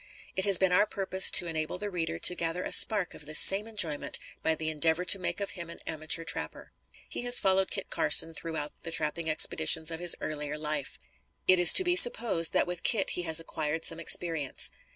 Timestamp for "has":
0.45-0.57, 7.21-7.39, 13.29-13.39